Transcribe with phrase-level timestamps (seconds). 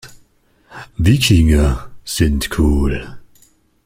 [0.97, 3.19] Wikinger sind cool.